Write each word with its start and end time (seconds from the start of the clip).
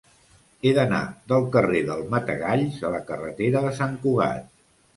He 0.61 0.71
d'anar 0.77 1.01
del 1.31 1.45
carrer 1.57 1.83
del 1.91 2.01
Matagalls 2.15 2.81
a 2.89 2.93
la 2.97 3.05
carretera 3.13 3.65
de 3.69 3.77
Sant 3.83 3.97
Cugat. 4.09 4.53